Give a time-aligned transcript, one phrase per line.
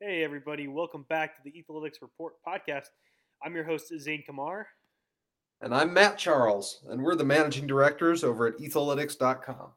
[0.00, 2.86] Hey, everybody, welcome back to the Etholytics Report podcast.
[3.44, 4.66] I'm your host, Zane Kamar.
[5.60, 9.70] And I'm Matt Charles, and we're the managing directors over at etholytics.com.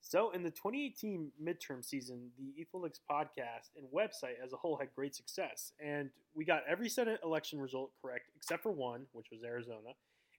[0.00, 4.88] So, in the 2018 midterm season, the Etholytics podcast and website as a whole had
[4.94, 5.72] great success.
[5.82, 9.90] And we got every Senate election result correct except for one, which was Arizona.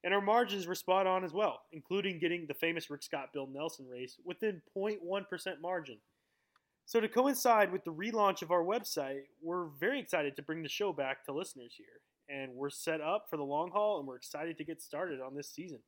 [0.04, 3.48] And our margins were spot on as well, including getting the famous Rick Scott Bill
[3.48, 6.00] Nelson race within 0.1% margin.
[6.88, 10.70] So, to coincide with the relaunch of our website, we're very excited to bring the
[10.70, 11.88] show back to listeners here.
[12.30, 15.36] And we're set up for the long haul, and we're excited to get started on
[15.36, 15.80] this season.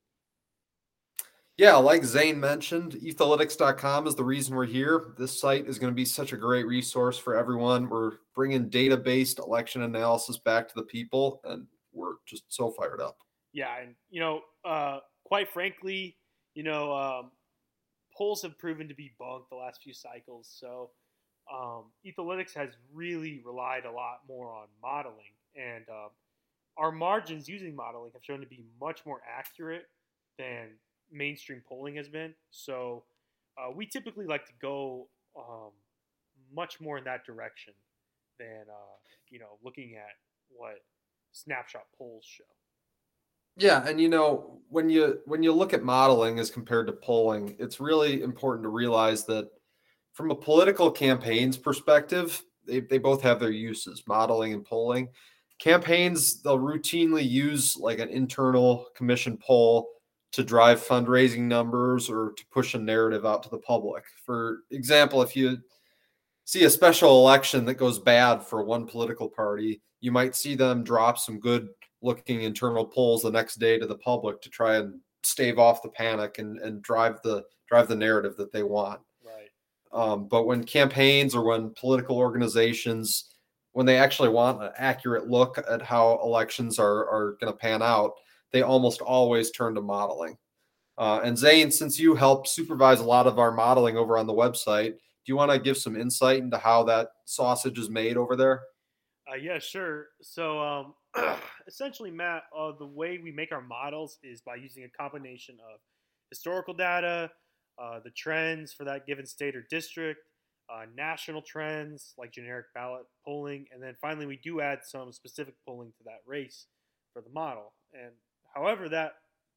[1.57, 5.15] Yeah, like Zane mentioned, etholytics.com is the reason we're here.
[5.17, 7.89] This site is going to be such a great resource for everyone.
[7.89, 13.01] We're bringing data based election analysis back to the people, and we're just so fired
[13.01, 13.17] up.
[13.53, 16.15] Yeah, and, you know, uh, quite frankly,
[16.53, 17.31] you know, um,
[18.17, 20.49] polls have proven to be bunk the last few cycles.
[20.59, 20.89] So
[21.53, 26.09] um, Etholytics has really relied a lot more on modeling, and um,
[26.77, 29.85] our margins using modeling have shown to be much more accurate
[30.37, 30.69] than
[31.11, 32.33] mainstream polling has been.
[32.51, 33.03] So
[33.57, 35.71] uh, we typically like to go um,
[36.53, 37.73] much more in that direction
[38.39, 38.97] than uh,
[39.29, 40.15] you know looking at
[40.49, 40.83] what
[41.31, 42.43] snapshot polls show.
[43.57, 47.55] Yeah, and you know, when you when you look at modeling as compared to polling,
[47.59, 49.49] it's really important to realize that
[50.13, 55.09] from a political campaigns perspective, they, they both have their uses, modeling and polling.
[55.59, 59.89] Campaigns, they'll routinely use like an internal commission poll
[60.33, 64.03] to drive fundraising numbers or to push a narrative out to the public.
[64.25, 65.57] For example, if you
[66.45, 70.83] see a special election that goes bad for one political party, you might see them
[70.83, 71.69] drop some good
[72.01, 75.89] looking internal polls the next day to the public to try and stave off the
[75.89, 78.99] panic and, and drive the drive the narrative that they want.
[79.25, 79.49] Right.
[79.91, 83.33] Um, but when campaigns or when political organizations,
[83.73, 87.81] when they actually want an accurate look at how elections are are going to pan
[87.81, 88.13] out,
[88.51, 90.37] they almost always turn to modeling.
[90.97, 94.33] Uh, and Zane, since you help supervise a lot of our modeling over on the
[94.33, 98.35] website, do you want to give some insight into how that sausage is made over
[98.35, 98.61] there?
[99.29, 100.07] Uh, yeah, sure.
[100.21, 100.93] So um,
[101.67, 105.79] essentially, Matt, uh, the way we make our models is by using a combination of
[106.29, 107.29] historical data,
[107.81, 110.21] uh, the trends for that given state or district,
[110.69, 115.55] uh, national trends like generic ballot polling, and then finally we do add some specific
[115.65, 116.67] polling to that race
[117.13, 117.73] for the model.
[117.93, 118.11] And
[118.53, 119.13] however, that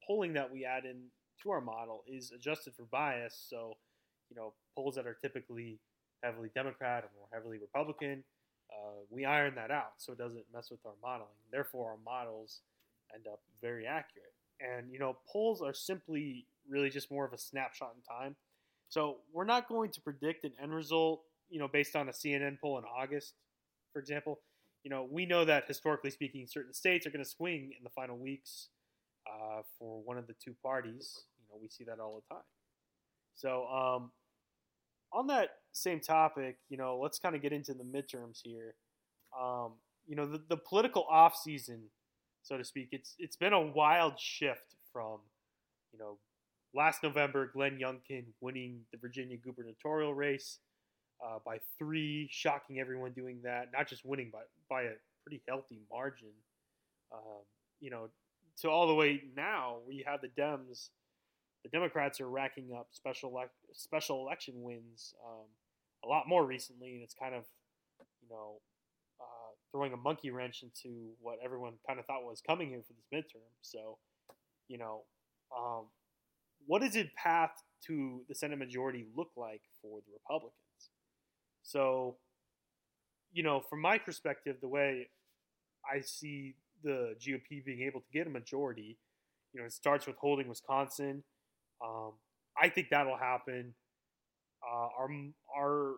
[0.06, 1.02] polling that we add in
[1.42, 3.46] to our model is adjusted for bias.
[3.48, 3.74] So,
[4.30, 5.78] you know, polls that are typically
[6.22, 8.22] heavily Democrat or more heavily Republican
[8.70, 11.28] uh, we iron that out so it doesn't mess with our modeling.
[11.50, 12.60] Therefore, our models
[13.14, 14.34] end up very accurate.
[14.60, 18.36] And you know, polls are simply really just more of a snapshot in time.
[18.88, 22.58] So we're not going to predict an end result, you know, based on a CNN
[22.60, 23.34] poll in August,
[23.92, 24.40] for example.
[24.82, 27.90] You know, we know that historically speaking, certain states are going to swing in the
[27.90, 28.68] final weeks
[29.26, 31.24] uh, for one of the two parties.
[31.38, 32.44] You know, we see that all the time.
[33.34, 34.10] So um,
[35.12, 38.74] on that same topic, you know, let's kind of get into the midterms here.
[39.38, 39.72] Um,
[40.06, 41.82] you know, the, the political off season,
[42.42, 45.18] so to speak, it's it's been a wild shift from,
[45.92, 46.18] you know,
[46.74, 50.58] last November, Glenn Youngkin winning the Virginia gubernatorial race
[51.24, 55.80] uh, by three, shocking everyone doing that, not just winning by by a pretty healthy
[55.90, 56.32] margin.
[57.12, 57.42] Um,
[57.80, 58.08] you know,
[58.62, 60.88] to all the way now, you have the Dems
[61.62, 63.32] the Democrats are racking up special
[63.72, 65.46] special election wins um,
[66.04, 67.44] a lot more recently, and it's kind of
[68.22, 68.60] you know
[69.20, 72.94] uh, throwing a monkey wrench into what everyone kind of thought was coming here for
[72.94, 73.50] this midterm.
[73.62, 73.98] So,
[74.68, 75.02] you know,
[75.56, 75.86] um,
[76.66, 77.50] what it path
[77.86, 80.54] to the Senate majority look like for the Republicans?
[81.62, 82.16] So,
[83.32, 85.08] you know, from my perspective, the way
[85.90, 88.98] I see the GOP being able to get a majority,
[89.52, 91.22] you know, it starts with holding Wisconsin
[91.84, 92.12] um,
[92.60, 93.74] I think that'll happen.
[94.62, 95.08] Uh, our
[95.56, 95.94] our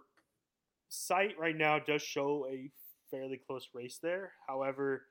[0.89, 2.71] site right now does show a
[3.11, 4.33] fairly close race there.
[4.47, 5.07] However,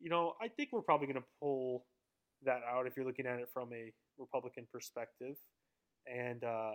[0.00, 1.86] you know, I think we're probably going to pull
[2.44, 5.36] that out if you're looking at it from a Republican perspective.
[6.06, 6.72] And uh,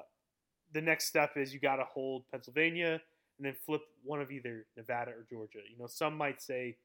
[0.74, 3.02] the next step is you got to hold Pennsylvania
[3.38, 5.60] and then flip one of either Nevada or Georgia.
[5.70, 6.78] You know, some might say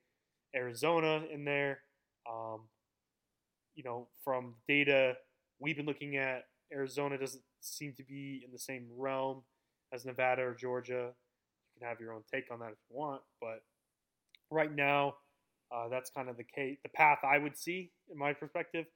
[0.55, 1.81] Arizona in there.
[2.31, 2.63] Um,
[3.75, 5.15] you know, from data
[5.59, 9.43] we've been looking at, Arizona doesn't seem to be in the same realm
[9.93, 11.11] as Nevada or Georgia.
[11.75, 13.63] You can have your own take on that if you want, but
[14.51, 15.15] right now,
[15.75, 18.87] uh, that's kind of the case, the path I would see in my perspective.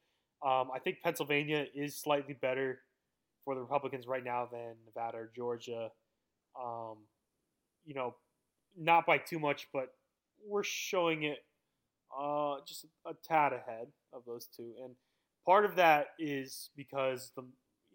[0.45, 2.79] Um, I think Pennsylvania is slightly better
[3.43, 5.89] for the Republicans right now than Nevada or Georgia.
[6.61, 6.97] Um,
[7.85, 8.15] you know,
[8.77, 9.89] not by too much, but
[10.45, 11.39] we're showing it
[12.17, 14.73] uh, just a tad ahead of those two.
[14.83, 14.95] And
[15.45, 17.43] part of that is because the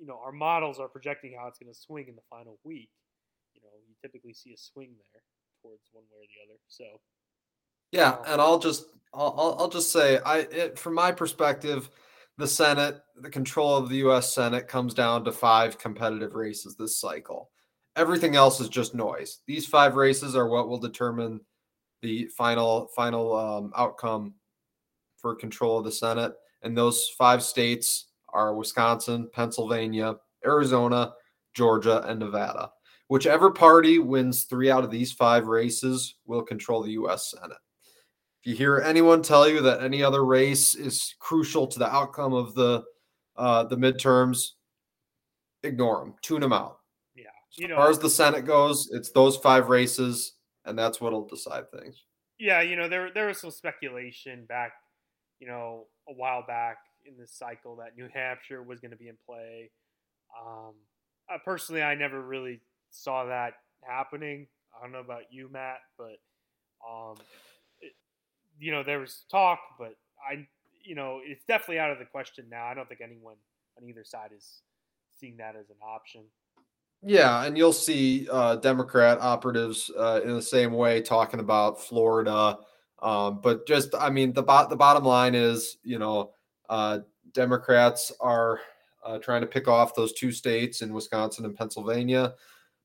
[0.03, 2.91] you know our models are projecting how it's going to swing in the final week.
[3.55, 5.23] You know, you typically see a swing there
[5.63, 6.59] towards one way or the other.
[6.67, 6.85] So
[7.93, 11.89] yeah, and I'll just I'll I'll just say I it, from my perspective,
[12.37, 14.35] the Senate, the control of the U.S.
[14.35, 17.51] Senate comes down to five competitive races this cycle.
[17.95, 19.39] Everything else is just noise.
[19.47, 21.41] These five races are what will determine
[22.01, 24.35] the final final um, outcome
[25.17, 26.33] for control of the Senate.
[26.65, 31.13] And those five states are Wisconsin, Pennsylvania, Arizona,
[31.55, 32.71] Georgia, and Nevada.
[33.09, 37.31] Whichever party wins three out of these five races will control the U.S.
[37.31, 37.59] Senate.
[38.41, 42.33] If you hear anyone tell you that any other race is crucial to the outcome
[42.33, 42.83] of the
[43.37, 44.53] uh, the midterms,
[45.63, 46.79] ignore them, tune them out.
[47.15, 47.25] Yeah,
[47.57, 51.27] you know, as far as the Senate goes, it's those five races, and that's what'll
[51.27, 52.05] decide things.
[52.39, 54.73] Yeah, you know, there there was some speculation back,
[55.39, 59.09] you know, a while back in this cycle that New Hampshire was going to be
[59.09, 59.71] in play.
[60.41, 60.75] Um,
[61.33, 62.61] uh, personally, I never really
[62.91, 64.47] saw that happening.
[64.77, 66.19] I don't know about you, Matt, but
[66.89, 67.17] um,
[68.59, 69.95] you know, there was talk, but
[70.29, 70.47] I,
[70.85, 72.67] you know, it's definitely out of the question now.
[72.67, 73.37] I don't think anyone
[73.81, 74.63] on either side is
[75.19, 76.25] seeing that as an option.
[77.03, 82.59] Yeah, and you'll see uh, Democrat operatives uh, in the same way talking about Florida.
[83.03, 86.31] Um, but just, I mean, the bot the bottom line is, you know,
[86.73, 87.01] uh,
[87.35, 88.61] Democrats are
[89.05, 92.33] uh, trying to pick off those two states in Wisconsin and Pennsylvania,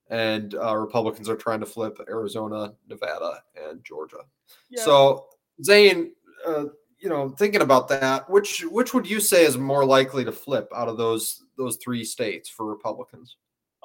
[0.10, 4.25] and uh, Republicans are trying to flip Arizona, Nevada, and Georgia.
[4.69, 4.84] Yeah.
[4.84, 5.28] So
[5.63, 6.12] Zane,
[6.45, 6.66] uh,
[7.00, 10.68] you know, thinking about that, which which would you say is more likely to flip
[10.75, 13.38] out of those those three states for Republicans?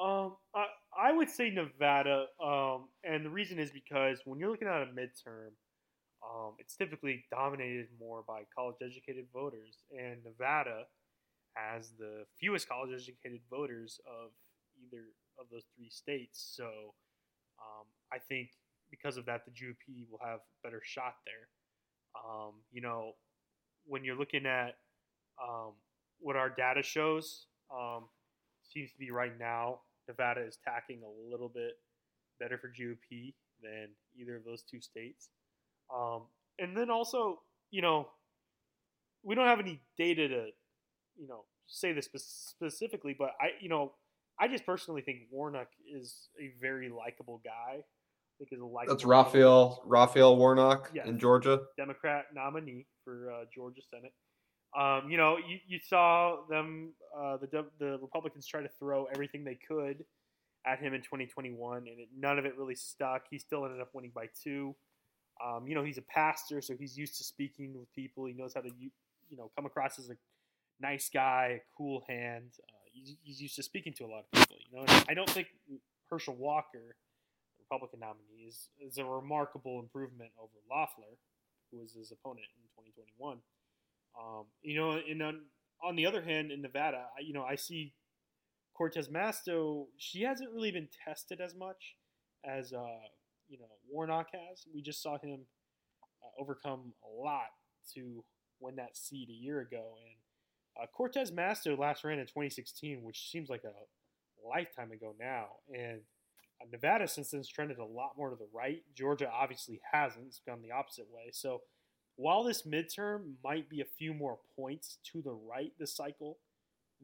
[0.03, 0.67] Um, I,
[1.01, 4.87] I would say Nevada, um, and the reason is because when you're looking at a
[4.87, 5.51] midterm,
[6.23, 10.85] um, it's typically dominated more by college-educated voters, and Nevada
[11.55, 14.31] has the fewest college-educated voters of
[14.87, 15.05] either
[15.39, 16.55] of those three states.
[16.57, 16.95] So,
[17.59, 18.51] um, I think
[18.91, 21.49] because of that, the GOP will have a better shot there.
[22.15, 23.13] Um, you know,
[23.87, 24.77] when you're looking at
[25.43, 25.73] um,
[26.21, 28.05] what our data shows, um,
[28.63, 31.73] seems to be right now, Nevada is tacking a little bit
[32.39, 35.29] better for GOP than either of those two states.
[35.94, 36.23] Um,
[36.59, 37.41] and then also,
[37.71, 38.09] you know,
[39.23, 40.47] we don't have any data to,
[41.17, 43.93] you know, say this specifically, but I, you know,
[44.41, 47.83] I just personally think Warnock is a very likable guy
[48.43, 48.93] think is a likely.
[48.93, 54.12] That's Raphael Raphael Warnock yes, in Georgia, Democrat nominee for uh, Georgia Senate.
[54.79, 59.44] Um, you know, you, you saw them uh, the the Republicans try to throw everything
[59.44, 60.05] they could
[60.67, 63.25] at him in 2021, and it, none of it really stuck.
[63.31, 64.75] He still ended up winning by two.
[65.44, 68.27] Um, you know, he's a pastor, so he's used to speaking with people.
[68.27, 68.91] He knows how to you,
[69.37, 70.17] know come across as a
[70.81, 72.50] nice guy, a cool hand.
[72.62, 74.56] Uh, he's, he's used to speaking to a lot of people.
[74.61, 75.49] You know, and I don't think
[76.11, 76.97] Herschel Walker
[77.56, 81.17] the Republican nominee is, is a remarkable improvement over Loeffler,
[81.71, 83.39] who was his opponent in 2021.
[84.19, 85.41] Um, you know, and on,
[85.83, 87.94] on the other hand, in Nevada, I, you know, I see
[88.75, 89.87] Cortez Masto.
[89.97, 91.97] She hasn't really been tested as much
[92.44, 93.09] as uh,
[93.53, 94.65] you know Warnock has.
[94.75, 95.41] We just saw him
[96.03, 97.51] uh, overcome a lot
[97.94, 98.25] to
[98.59, 103.31] win that seat a year ago, and uh, Cortez Masto last ran in 2016, which
[103.31, 106.01] seems like a lifetime ago now, and
[106.71, 108.82] Nevada, since then, has trended a lot more to the right.
[108.94, 110.27] Georgia obviously hasn't.
[110.27, 111.31] It's gone the opposite way.
[111.32, 111.63] So
[112.17, 116.39] while this midterm might be a few more points to the right this cycle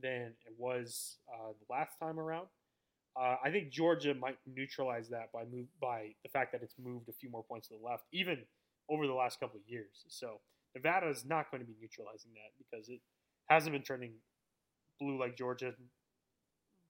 [0.00, 2.46] than it was uh, the last time around,
[3.16, 7.08] uh, I think Georgia might neutralize that by move by the fact that it's moved
[7.08, 8.38] a few more points to the left, even
[8.88, 10.04] over the last couple of years.
[10.08, 10.40] So
[10.74, 13.00] Nevada is not going to be neutralizing that because it
[13.48, 14.12] hasn't been trending
[15.00, 15.72] blue like Georgia.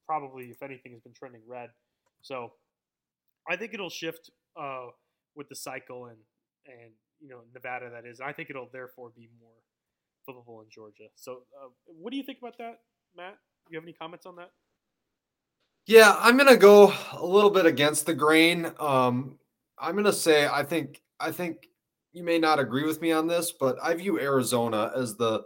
[0.07, 1.71] Probably, if anything, has been trending red.
[2.23, 2.53] So
[3.49, 4.87] I think it'll shift uh,
[5.35, 6.19] with the cycle and
[6.67, 8.21] and you know Nevada that is.
[8.21, 9.59] I think it'll therefore be more
[10.29, 11.09] flippable in Georgia.
[11.17, 12.81] So uh, what do you think about that,
[13.17, 13.39] Matt?
[13.67, 14.51] Do you have any comments on that?
[15.89, 18.71] Yeah, I'm gonna go a little bit against the grain.
[18.79, 19.39] Um,
[19.79, 21.67] I'm gonna say I think I think
[22.13, 25.45] you may not agree with me on this, but I view Arizona as the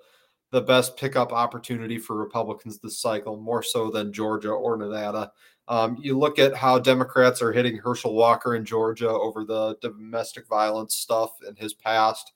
[0.51, 5.31] the best pickup opportunity for Republicans this cycle, more so than Georgia or Nevada.
[5.69, 10.49] Um, you look at how Democrats are hitting Herschel Walker in Georgia over the domestic
[10.49, 12.33] violence stuff in his past.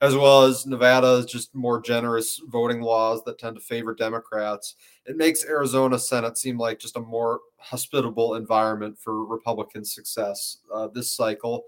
[0.00, 4.76] As well as Nevada's just more generous voting laws that tend to favor Democrats.
[5.04, 10.88] It makes Arizona Senate seem like just a more hospitable environment for Republican success uh,
[10.88, 11.64] this cycle.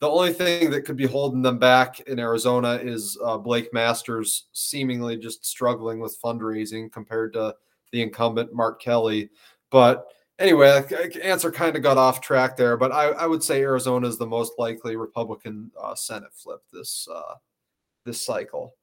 [0.00, 4.46] The only thing that could be holding them back in Arizona is uh, Blake Masters
[4.52, 7.54] seemingly just struggling with fundraising compared to
[7.92, 9.30] the incumbent Mark Kelly.
[9.70, 10.06] But
[10.38, 10.82] anyway,
[11.22, 12.76] answer kind of got off track there.
[12.76, 17.06] But I, I would say Arizona is the most likely Republican uh, Senate flip this
[17.14, 17.34] uh,
[18.04, 18.74] this cycle.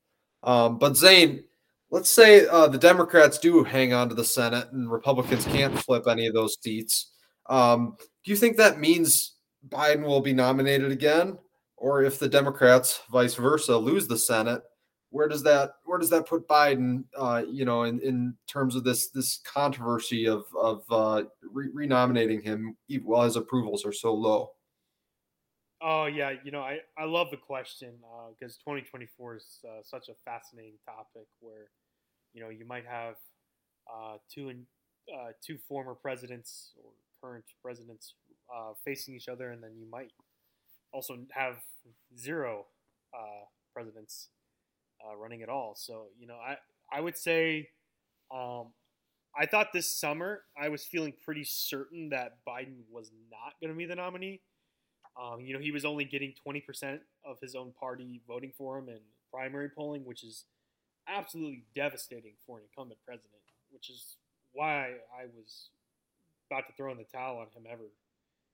[0.44, 1.44] Um, but Zane,
[1.90, 6.08] let's say uh, the Democrats do hang on to the Senate and Republicans can't flip
[6.08, 7.12] any of those seats.
[7.50, 9.36] Um, do you think that means
[9.70, 11.38] Biden will be nominated again,
[11.78, 14.62] or if the Democrats, vice versa, lose the Senate,
[15.12, 17.04] where does that where does that put Biden?
[17.16, 22.42] Uh, you know, in, in terms of this this controversy of of uh, re- renominating
[22.42, 24.52] him while his approvals are so low.
[25.84, 27.94] Oh yeah, you know I, I love the question
[28.40, 31.72] because uh, 2024 is uh, such a fascinating topic where
[32.34, 33.16] you know you might have
[33.92, 34.66] uh, two and
[35.14, 38.16] uh, two former presidents or current presidents
[38.56, 40.12] uh, facing each other, and then you might
[40.94, 41.58] also have
[42.18, 42.66] zero
[43.74, 44.30] presidents
[45.20, 45.74] running at all.
[45.76, 46.58] So you know, I
[46.96, 47.70] I would say,
[48.34, 48.68] um,
[49.40, 53.78] I thought this summer I was feeling pretty certain that Biden was not going to
[53.78, 54.42] be the nominee.
[55.20, 58.78] Um, you know, he was only getting twenty percent of his own party voting for
[58.78, 59.00] him in
[59.32, 60.46] primary polling, which is
[61.08, 63.42] absolutely devastating for an incumbent president.
[63.72, 64.18] Which is
[64.54, 65.70] why I was
[66.50, 67.86] about to throw in the towel on him ever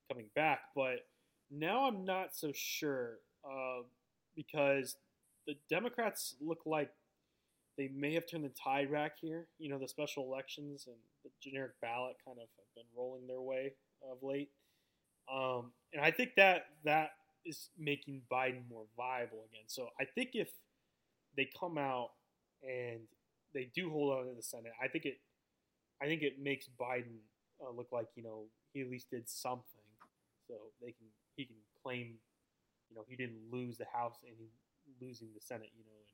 [0.09, 0.59] coming back.
[0.75, 1.07] But
[1.49, 3.83] now I'm not so sure uh,
[4.35, 4.95] because
[5.47, 6.91] the Democrats look like
[7.77, 9.47] they may have turned the tide back here.
[9.59, 13.41] You know, the special elections and the generic ballot kind of have been rolling their
[13.41, 13.73] way
[14.11, 14.49] of late.
[15.31, 17.11] Um, and I think that that
[17.45, 19.65] is making Biden more viable again.
[19.67, 20.49] So I think if
[21.35, 22.11] they come out
[22.63, 23.01] and
[23.53, 25.17] they do hold on to the Senate, I think it,
[26.01, 27.19] I think it makes Biden
[27.61, 29.87] uh, look like you know he at least did something,
[30.47, 32.15] so they can he can claim,
[32.89, 34.47] you know, he didn't lose the House and he
[35.05, 36.09] losing the Senate, you know, and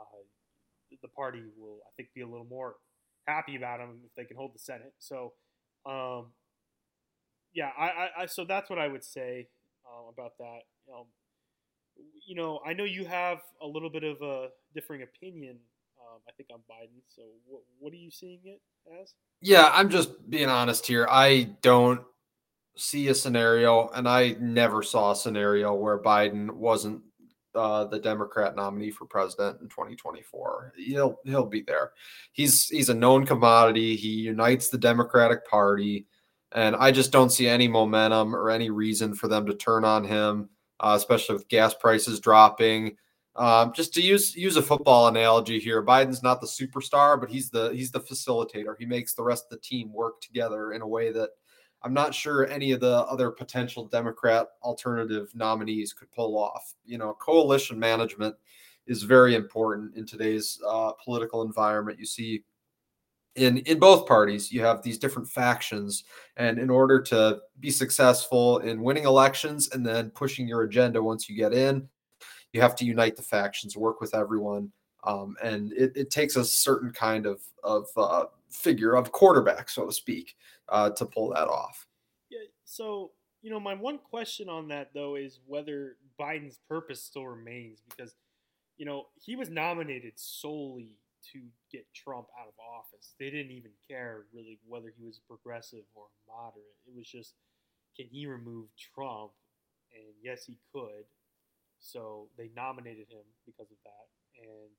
[0.00, 2.76] uh, the party will I think be a little more
[3.26, 4.94] happy about him if they can hold the Senate.
[4.98, 5.32] So,
[5.86, 6.26] um,
[7.54, 9.48] yeah, I, I, so that's what I would say
[9.86, 10.62] uh, about that.
[10.92, 11.06] Um,
[12.26, 15.58] you know, I know you have a little bit of a differing opinion.
[16.00, 17.00] Um, I think on Biden.
[17.14, 18.60] So, what what are you seeing it
[19.00, 19.14] as?
[19.40, 21.06] Yeah, I'm just being honest here.
[21.08, 22.02] I don't
[22.76, 27.02] see a scenario, and I never saw a scenario where Biden wasn't
[27.54, 30.72] uh, the Democrat nominee for president in 2024.
[30.76, 31.92] He'll he'll be there.
[32.32, 33.96] He's he's a known commodity.
[33.96, 36.06] He unites the Democratic Party,
[36.54, 40.04] and I just don't see any momentum or any reason for them to turn on
[40.04, 40.48] him,
[40.80, 42.96] uh, especially with gas prices dropping.
[43.36, 47.50] Um, just to use use a football analogy here, Biden's not the superstar, but he's
[47.50, 48.74] the he's the facilitator.
[48.78, 51.30] He makes the rest of the team work together in a way that
[51.82, 56.74] I'm not sure any of the other potential Democrat alternative nominees could pull off.
[56.86, 58.36] You know, coalition management
[58.86, 61.98] is very important in today's uh, political environment.
[61.98, 62.44] You see
[63.36, 66.04] in in both parties you have these different factions
[66.36, 71.28] and in order to be successful in winning elections and then pushing your agenda once
[71.28, 71.88] you get in
[72.54, 74.70] you have to unite the factions, work with everyone,
[75.02, 79.84] um, and it, it, takes a certain kind of of uh, figure of quarterback, so
[79.84, 80.36] to speak,
[80.70, 81.86] uh, to pull that off.
[82.30, 82.38] Yeah.
[82.64, 83.10] So
[83.42, 88.14] you know, my one question on that though is whether Biden's purpose still remains because
[88.78, 90.92] you know he was nominated solely
[91.32, 91.40] to
[91.72, 93.14] get Trump out of office.
[93.18, 96.76] They didn't even care really whether he was progressive or moderate.
[96.86, 97.34] It was just
[97.96, 99.32] can he remove Trump?
[99.94, 101.06] And yes, he could.
[101.78, 104.06] So they nominated him because of that.
[104.42, 104.70] And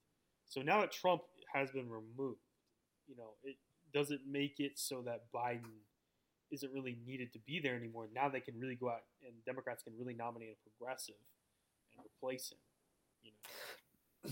[0.46, 1.22] so now that Trump
[1.54, 2.42] has been removed,
[3.08, 3.56] you know, it
[3.94, 5.86] doesn't make it so that Biden
[6.52, 8.08] isn't really needed to be there anymore.
[8.14, 11.16] Now they can really go out and Democrats can really nominate a progressive
[11.96, 12.60] and replace him.
[13.24, 13.50] You know.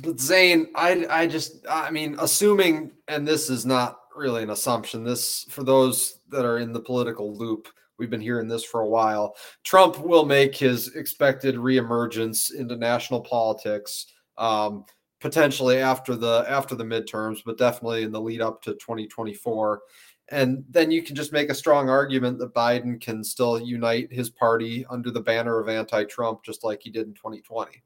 [0.02, 5.04] But Zane, I I just I mean, assuming and this is not really an assumption.
[5.04, 8.88] This for those that are in the political loop We've been hearing this for a
[8.88, 9.36] while.
[9.64, 14.08] Trump will make his expected reemergence into national politics,
[14.38, 14.86] um,
[15.20, 19.82] potentially after the after the midterms, but definitely in the lead up to 2024.
[20.30, 24.30] And then you can just make a strong argument that Biden can still unite his
[24.30, 27.84] party under the banner of anti-Trump, just like he did in 2020.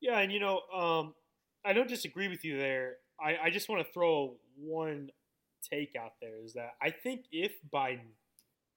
[0.00, 1.14] Yeah, and you know, um,
[1.64, 2.96] I don't disagree with you there.
[3.20, 5.10] I, I just want to throw one
[5.70, 8.10] take out there is that I think if Biden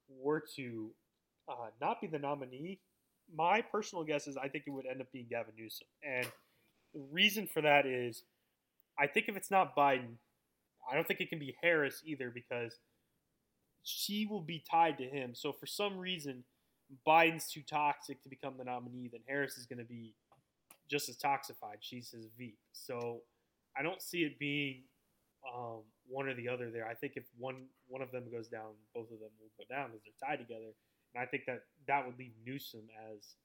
[0.07, 0.91] were to
[1.49, 2.79] uh, not be the nominee,
[3.35, 5.87] my personal guess is I think it would end up being Gavin Newsom.
[6.03, 6.27] And
[6.93, 8.23] the reason for that is
[8.99, 10.17] I think if it's not Biden,
[10.89, 12.77] I don't think it can be Harris either because
[13.83, 15.33] she will be tied to him.
[15.33, 16.43] So for some reason,
[17.07, 20.13] Biden's too toxic to become the nominee, then Harris is going to be
[20.89, 21.79] just as toxified.
[21.79, 22.55] She's his V.
[22.73, 23.21] So
[23.77, 24.83] I don't see it being
[25.45, 26.87] um, one or the other there.
[26.87, 29.91] I think if one one of them goes down, both of them will go down
[29.91, 30.71] because they're tied together.
[31.13, 33.35] And I think that that would leave Newsom as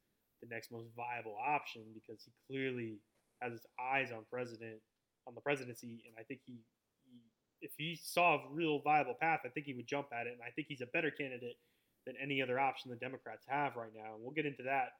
[0.43, 2.99] the next most viable option because he clearly
[3.41, 4.81] has his eyes on president
[5.27, 6.61] on the presidency, and I think he,
[7.05, 7.21] he
[7.61, 10.43] if he saw a real viable path, I think he would jump at it, and
[10.43, 11.57] I think he's a better candidate
[12.07, 14.15] than any other option the Democrats have right now.
[14.15, 14.97] And we'll get into that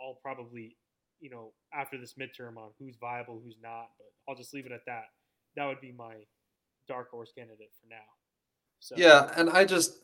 [0.00, 0.76] all probably,
[1.20, 3.88] you know, after this midterm on who's viable, who's not.
[3.98, 5.04] But I'll just leave it at that.
[5.56, 6.14] That would be my
[6.88, 7.96] dark horse candidate for now.
[8.80, 8.94] So.
[8.98, 9.98] Yeah, and I just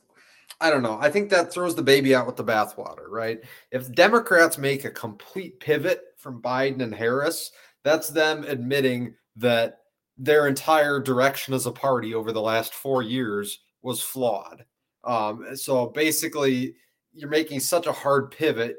[0.60, 0.98] I don't know.
[1.00, 3.40] I think that throws the baby out with the bathwater, right?
[3.70, 7.50] If Democrats make a complete pivot from Biden and Harris,
[7.84, 9.78] that's them admitting that
[10.18, 14.64] their entire direction as a party over the last four years was flawed.
[15.04, 16.74] Um, so basically,
[17.12, 18.76] you're making such a hard pivot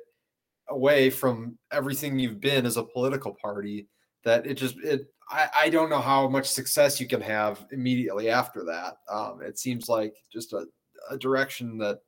[0.69, 3.87] away from everything you've been as a political party
[4.23, 8.29] that it just it I, I don't know how much success you can have immediately
[8.29, 8.97] after that.
[9.09, 10.65] Um, it seems like just a,
[11.09, 11.99] a direction that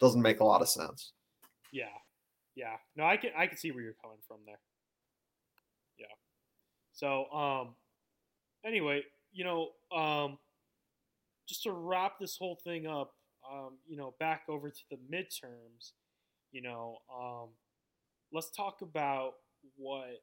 [0.00, 1.12] doesn't make a lot of sense.
[1.72, 1.86] Yeah,
[2.54, 2.76] yeah.
[2.96, 4.60] No, I can I can see where you're coming from there.
[5.98, 6.06] Yeah.
[6.92, 7.74] So um,
[8.64, 10.38] anyway, you know, um,
[11.46, 13.12] just to wrap this whole thing up,
[13.50, 15.92] um, you know, back over to the midterms,
[16.52, 17.48] you know, um,
[18.34, 19.32] let's talk about
[19.76, 20.20] what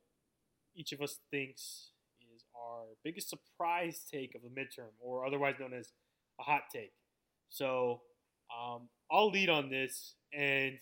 [0.76, 1.92] each of us thinks
[2.36, 5.92] is our biggest surprise take of the midterm, or otherwise known as
[6.40, 6.92] a hot take.
[7.50, 8.02] So
[8.56, 10.78] um, I'll lead on this, and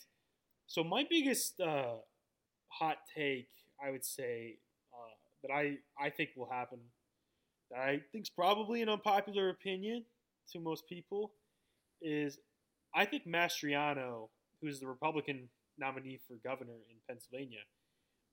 [0.67, 1.97] so my biggest uh,
[2.67, 3.49] hot take,
[3.83, 4.57] I would say,
[4.93, 6.79] uh, that I I think will happen
[7.71, 10.05] that I think's probably an unpopular opinion
[10.51, 11.31] to most people
[12.01, 12.39] is
[12.95, 14.29] I think Mastriano,
[14.61, 17.59] who's the Republican nominee for governor in Pennsylvania,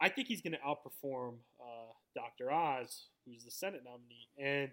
[0.00, 2.50] I think he's going to outperform uh, Dr.
[2.50, 4.28] Oz, who's the Senate nominee.
[4.38, 4.70] And,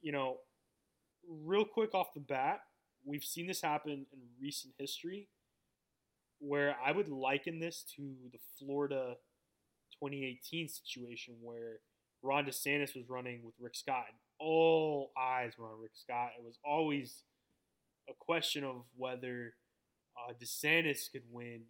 [0.00, 0.38] you know,
[1.28, 2.60] real quick off the bat,
[3.04, 5.28] we've seen this happen in recent history
[6.40, 8.02] where I would liken this to
[8.32, 9.16] the Florida
[10.00, 11.80] 2018 situation where
[12.22, 16.30] Ron DeSantis was running with Rick Scott, and all eyes were on Rick Scott.
[16.38, 17.22] It was always
[18.08, 19.54] a question of whether
[20.18, 21.62] uh, DeSantis could win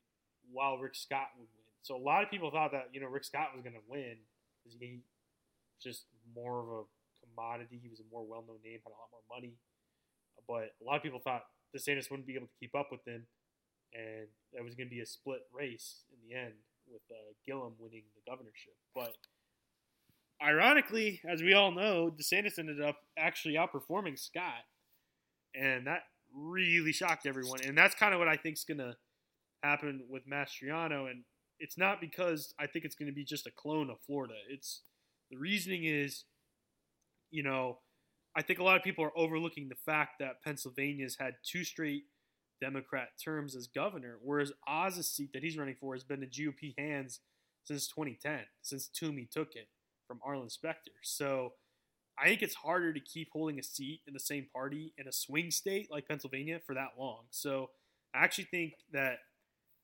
[0.50, 1.72] while Rick Scott would win.
[1.82, 4.16] So a lot of people thought that you know Rick Scott was going to win
[4.62, 5.00] because he
[5.82, 6.82] just more of a
[7.24, 7.78] commodity.
[7.82, 9.54] He was a more well-known name, had a lot more money.
[10.46, 11.44] But a lot of people thought
[11.76, 13.26] DeSantis wouldn't be able to keep up with him,
[13.94, 16.54] and it was going to be a split race in the end
[16.90, 18.74] with uh, Gillum winning the governorship.
[18.94, 19.12] But
[20.42, 24.64] ironically, as we all know, DeSantis ended up actually outperforming Scott,
[25.54, 26.02] and that
[26.34, 27.60] really shocked everyone.
[27.64, 28.96] And that's kind of what I think is going to
[29.62, 31.10] happen with Mastriano.
[31.10, 31.24] And
[31.58, 34.34] it's not because I think it's going to be just a clone of Florida.
[34.48, 34.82] It's
[35.30, 36.24] the reasoning is,
[37.30, 37.78] you know,
[38.36, 42.04] I think a lot of people are overlooking the fact that Pennsylvania's had two straight
[42.60, 46.74] Democrat terms as governor, whereas Oz's seat that he's running for has been in GOP
[46.78, 47.20] hands
[47.64, 49.68] since 2010, since Toomey took it
[50.06, 50.92] from Arlen Specter.
[51.02, 51.52] So
[52.20, 55.12] I think it's harder to keep holding a seat in the same party in a
[55.12, 57.24] swing state like Pennsylvania for that long.
[57.30, 57.70] So
[58.14, 59.18] I actually think that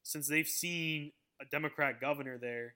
[0.03, 2.75] since they've seen a Democrat governor there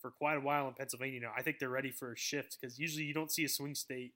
[0.00, 2.78] for quite a while in Pennsylvania now, I think they're ready for a shift because
[2.78, 4.12] usually you don't see a swing state,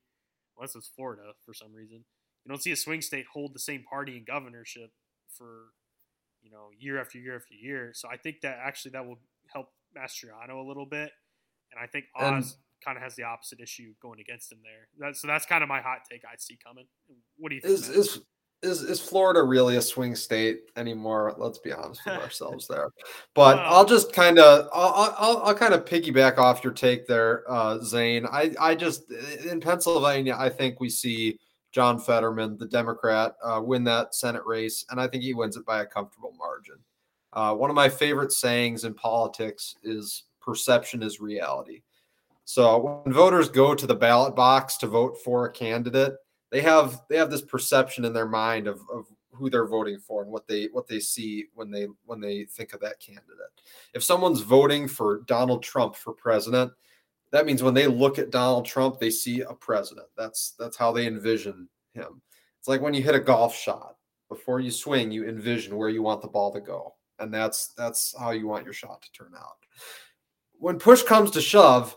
[0.56, 2.04] unless it's Florida for some reason,
[2.44, 4.90] you don't see a swing state hold the same party in governorship
[5.28, 5.72] for
[6.42, 7.92] you know year after year after year.
[7.94, 9.18] So I think that actually that will
[9.52, 11.10] help Mastriano a little bit,
[11.72, 14.88] and I think Oz kind of has the opposite issue going against him there.
[14.98, 16.84] That, so that's kind of my hot take I see coming.
[17.36, 17.74] What do you think?
[17.74, 18.20] Is, is,
[18.62, 21.34] is, is Florida really a swing state anymore?
[21.36, 22.90] Let's be honest with ourselves there.
[23.34, 27.44] But I'll just kind of I'll, I'll, I'll kind of piggyback off your take there,
[27.48, 28.26] uh, Zane.
[28.26, 31.38] I I just in Pennsylvania I think we see
[31.72, 35.66] John Fetterman, the Democrat, uh, win that Senate race, and I think he wins it
[35.66, 36.76] by a comfortable margin.
[37.32, 41.82] Uh, one of my favorite sayings in politics is "perception is reality."
[42.44, 46.14] So when voters go to the ballot box to vote for a candidate,
[46.50, 50.22] they have they have this perception in their mind of, of who they're voting for
[50.22, 53.38] and what they what they see when they when they think of that candidate.
[53.94, 56.72] If someone's voting for Donald Trump for president,
[57.30, 60.06] that means when they look at Donald Trump, they see a president.
[60.16, 62.20] That's that's how they envision him.
[62.58, 63.96] It's like when you hit a golf shot.
[64.28, 66.94] Before you swing, you envision where you want the ball to go.
[67.18, 69.56] And that's that's how you want your shot to turn out.
[70.58, 71.96] When push comes to shove,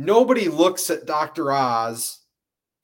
[0.00, 1.52] nobody looks at Dr.
[1.52, 2.20] Oz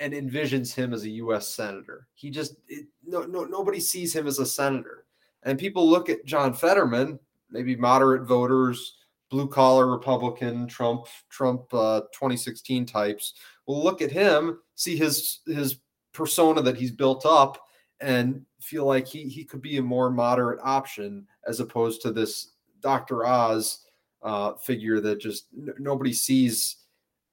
[0.00, 1.48] and envisions him as a U.S.
[1.48, 2.07] senator.
[2.14, 5.07] He just it, no, no nobody sees him as a senator.
[5.42, 7.18] And people look at John Fetterman,
[7.50, 8.96] maybe moderate voters,
[9.31, 13.35] blue collar Republican, Trump, Trump uh, 2016 types.
[13.66, 15.76] Will look at him, see his his
[16.12, 17.59] persona that he's built up,
[18.00, 22.52] and feel like he he could be a more moderate option as opposed to this
[22.81, 23.24] Dr.
[23.24, 23.87] Oz
[24.22, 26.76] uh, figure that just n- nobody sees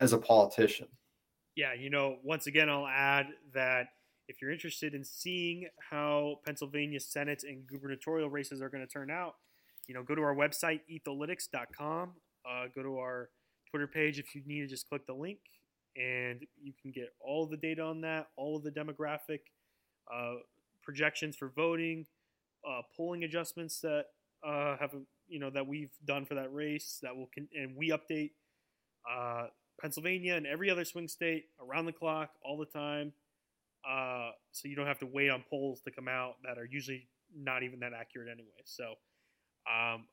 [0.03, 0.87] as a politician.
[1.55, 3.87] Yeah, you know, once again, I'll add that
[4.27, 9.11] if you're interested in seeing how Pennsylvania Senate and gubernatorial races are going to turn
[9.11, 9.35] out,
[9.87, 12.13] you know, go to our website, etholytics.com.
[12.45, 13.29] Uh, go to our
[13.69, 15.39] Twitter page if you need to just click the link,
[15.95, 19.39] and you can get all the data on that, all of the demographic
[20.13, 20.35] uh,
[20.81, 22.05] projections for voting,
[22.67, 24.05] uh, polling adjustments that
[24.45, 24.93] uh, have
[25.27, 28.31] you know that we've done for that race that will con- and we update
[29.09, 29.47] uh,
[29.83, 33.11] Pennsylvania and every other swing state around the clock all the time.
[33.87, 37.09] Uh, so you don't have to wait on polls to come out that are usually
[37.35, 38.63] not even that accurate anyway.
[38.63, 38.93] So
[39.69, 40.05] um,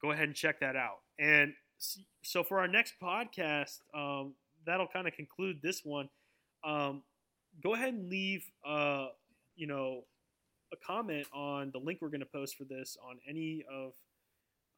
[0.00, 0.98] go ahead and check that out.
[1.18, 1.52] And
[2.22, 6.08] so for our next podcast, um, that'll kind of conclude this one.
[6.64, 7.02] Um,
[7.62, 9.06] go ahead and leave, uh,
[9.56, 10.02] you know,
[10.72, 13.94] a comment on the link we're going to post for this on any of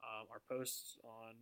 [0.03, 1.35] um, our posts on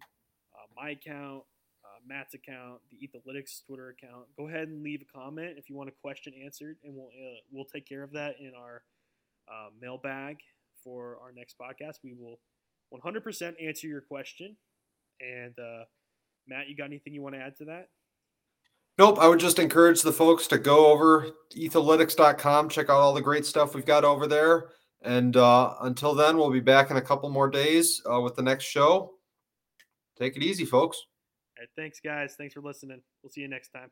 [0.54, 1.44] uh, my account,
[1.88, 4.26] uh, Matt's account, the Etholytics Twitter account.
[4.36, 7.40] Go ahead and leave a comment if you want a question answered, and we'll uh,
[7.50, 8.82] we'll take care of that in our
[9.48, 10.36] uh, mailbag
[10.82, 11.96] for our next podcast.
[12.04, 12.38] We will
[12.92, 14.56] 100% answer your question.
[15.20, 15.84] And uh,
[16.46, 17.88] Matt, you got anything you want to add to that?
[18.98, 19.18] Nope.
[19.20, 23.46] I would just encourage the folks to go over etholytics.com, check out all the great
[23.46, 24.70] stuff we've got over there.
[25.02, 28.42] And uh, until then, we'll be back in a couple more days uh, with the
[28.42, 29.12] next show.
[30.18, 31.00] Take it easy, folks.
[31.58, 32.34] Right, thanks, guys.
[32.38, 33.02] Thanks for listening.
[33.22, 33.90] We'll see you next time.